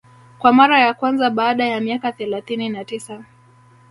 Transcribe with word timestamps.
kwa 0.39 0.53
mara 0.53 0.79
ya 0.79 0.93
kwanza 0.93 1.29
baada 1.29 1.65
ya 1.65 1.79
miaka 1.79 2.11
thelathini 2.11 2.69
na 2.69 2.85
tisa 2.85 3.25